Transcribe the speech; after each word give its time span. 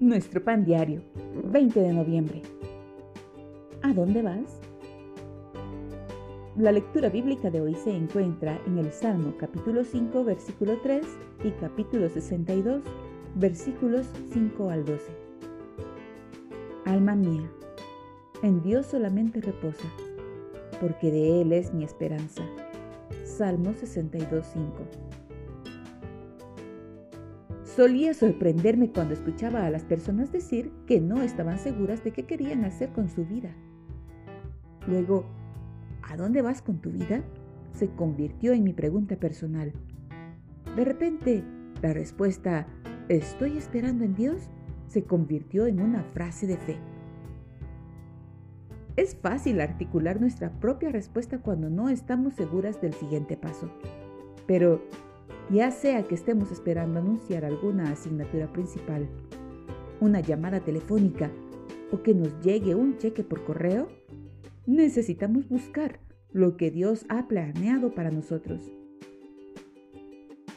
Nuestro 0.00 0.42
pan 0.42 0.64
diario, 0.64 1.02
20 1.52 1.80
de 1.80 1.92
noviembre. 1.92 2.42
¿A 3.82 3.94
dónde 3.94 4.22
vas? 4.22 4.60
La 6.56 6.72
lectura 6.72 7.08
bíblica 7.08 7.48
de 7.48 7.60
hoy 7.60 7.76
se 7.76 7.94
encuentra 7.94 8.60
en 8.66 8.78
el 8.78 8.90
Salmo 8.90 9.34
capítulo 9.38 9.84
5, 9.84 10.24
versículo 10.24 10.78
3 10.82 11.06
y 11.44 11.50
capítulo 11.52 12.08
62, 12.08 12.82
versículos 13.36 14.06
5 14.32 14.68
al 14.68 14.84
12. 14.84 15.02
Alma 16.86 17.14
mía, 17.14 17.48
en 18.42 18.62
Dios 18.62 18.86
solamente 18.86 19.40
reposa, 19.40 19.88
porque 20.80 21.12
de 21.12 21.40
Él 21.40 21.52
es 21.52 21.72
mi 21.72 21.84
esperanza. 21.84 22.42
Salmo 23.22 23.72
62, 23.74 24.44
5. 24.52 25.23
Solía 27.74 28.14
sorprenderme 28.14 28.90
cuando 28.90 29.14
escuchaba 29.14 29.66
a 29.66 29.70
las 29.70 29.82
personas 29.82 30.30
decir 30.30 30.70
que 30.86 31.00
no 31.00 31.22
estaban 31.22 31.58
seguras 31.58 32.04
de 32.04 32.12
qué 32.12 32.24
querían 32.24 32.64
hacer 32.64 32.90
con 32.90 33.08
su 33.08 33.24
vida. 33.24 33.50
Luego, 34.86 35.24
¿a 36.02 36.16
dónde 36.16 36.40
vas 36.42 36.62
con 36.62 36.78
tu 36.78 36.90
vida? 36.90 37.22
se 37.72 37.88
convirtió 37.88 38.52
en 38.52 38.62
mi 38.62 38.72
pregunta 38.72 39.16
personal. 39.16 39.72
De 40.76 40.84
repente, 40.84 41.42
la 41.82 41.92
respuesta 41.92 42.68
¿estoy 43.08 43.58
esperando 43.58 44.04
en 44.04 44.14
Dios? 44.14 44.48
se 44.86 45.02
convirtió 45.02 45.66
en 45.66 45.80
una 45.80 46.04
frase 46.04 46.46
de 46.46 46.56
fe. 46.56 46.78
Es 48.94 49.16
fácil 49.16 49.60
articular 49.60 50.20
nuestra 50.20 50.52
propia 50.60 50.90
respuesta 50.90 51.40
cuando 51.40 51.68
no 51.68 51.88
estamos 51.88 52.34
seguras 52.34 52.80
del 52.80 52.94
siguiente 52.94 53.36
paso. 53.36 53.68
Pero 54.46 54.82
ya 55.50 55.70
sea 55.70 56.02
que 56.04 56.14
estemos 56.14 56.50
esperando 56.50 56.98
anunciar 56.98 57.44
alguna 57.44 57.90
asignatura 57.90 58.52
principal, 58.52 59.08
una 60.00 60.20
llamada 60.20 60.60
telefónica 60.60 61.30
o 61.92 62.02
que 62.02 62.14
nos 62.14 62.40
llegue 62.40 62.74
un 62.74 62.98
cheque 62.98 63.22
por 63.22 63.44
correo, 63.44 63.88
necesitamos 64.66 65.48
buscar 65.48 66.00
lo 66.32 66.56
que 66.56 66.70
Dios 66.70 67.04
ha 67.08 67.28
planeado 67.28 67.94
para 67.94 68.10
nosotros. 68.10 68.70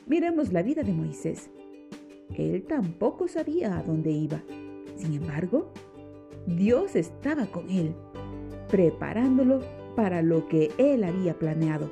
Miremos 0.08 0.53
la 0.53 0.64
vida 0.64 0.84
de 0.84 0.94
Moisés. 0.94 1.50
Él 2.36 2.64
tampoco 2.64 3.28
sabía 3.28 3.78
a 3.78 3.83
dónde 3.83 4.11
iba. 4.11 4.42
Sin 4.95 5.14
embargo, 5.14 5.72
Dios 6.48 6.95
estaba 6.95 7.45
con 7.48 7.70
él, 7.70 7.94
preparándolo 8.70 9.59
para 9.95 10.22
lo 10.22 10.48
que 10.48 10.72
él 10.78 11.04
había 11.04 11.38
planeado. 11.38 11.92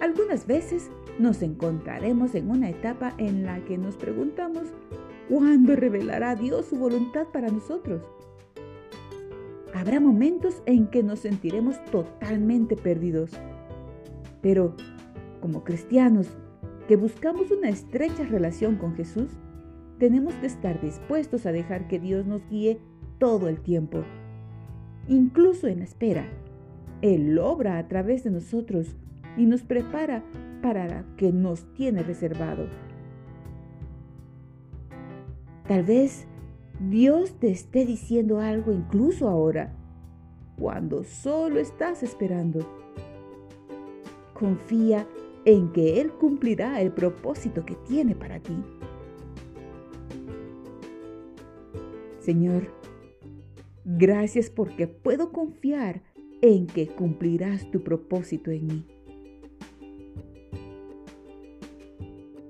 Algunas 0.00 0.46
veces 0.46 0.90
nos 1.20 1.42
encontraremos 1.42 2.34
en 2.34 2.50
una 2.50 2.70
etapa 2.70 3.14
en 3.18 3.44
la 3.44 3.62
que 3.64 3.78
nos 3.78 3.96
preguntamos, 3.96 4.64
¿cuándo 5.28 5.76
revelará 5.76 6.34
Dios 6.34 6.66
su 6.66 6.76
voluntad 6.76 7.26
para 7.32 7.48
nosotros? 7.48 8.02
Habrá 9.74 10.00
momentos 10.00 10.62
en 10.66 10.88
que 10.88 11.02
nos 11.02 11.20
sentiremos 11.20 11.82
totalmente 11.86 12.76
perdidos. 12.76 13.30
Pero, 14.42 14.74
como 15.40 15.62
cristianos 15.62 16.26
que 16.88 16.96
buscamos 16.96 17.50
una 17.50 17.68
estrecha 17.68 18.24
relación 18.24 18.76
con 18.76 18.96
Jesús, 18.96 19.30
tenemos 19.98 20.34
que 20.34 20.46
estar 20.46 20.80
dispuestos 20.80 21.46
a 21.46 21.52
dejar 21.52 21.86
que 21.86 22.00
Dios 22.00 22.26
nos 22.26 22.44
guíe 22.48 22.80
todo 23.18 23.48
el 23.48 23.60
tiempo. 23.60 24.02
Incluso 25.06 25.68
en 25.68 25.78
la 25.78 25.84
espera, 25.84 26.24
Él 27.00 27.38
obra 27.38 27.78
a 27.78 27.86
través 27.86 28.24
de 28.24 28.30
nosotros 28.30 28.96
y 29.36 29.46
nos 29.46 29.62
prepara 29.62 30.24
para 30.60 30.86
la 30.86 31.04
que 31.16 31.32
nos 31.32 31.64
tiene 31.74 32.02
reservado. 32.02 32.66
Tal 35.66 35.84
vez 35.84 36.26
Dios 36.88 37.34
te 37.38 37.50
esté 37.50 37.84
diciendo 37.84 38.40
algo 38.40 38.72
incluso 38.72 39.28
ahora, 39.28 39.76
cuando 40.58 41.04
solo 41.04 41.60
estás 41.60 42.02
esperando. 42.02 42.66
Confía 44.34 45.06
en 45.44 45.72
que 45.72 46.00
Él 46.00 46.12
cumplirá 46.12 46.80
el 46.80 46.92
propósito 46.92 47.64
que 47.64 47.76
tiene 47.86 48.14
para 48.14 48.40
ti. 48.40 48.56
Señor, 52.20 52.72
gracias 53.84 54.50
porque 54.50 54.86
puedo 54.86 55.32
confiar 55.32 56.02
en 56.42 56.66
que 56.66 56.86
cumplirás 56.86 57.70
tu 57.70 57.82
propósito 57.82 58.50
en 58.50 58.66
mí. 58.66 58.86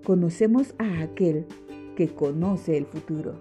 conocemos 0.04 0.74
a 0.78 1.02
aquel 1.02 1.46
que 1.96 2.08
conoce 2.08 2.76
el 2.76 2.86
futuro. 2.86 3.34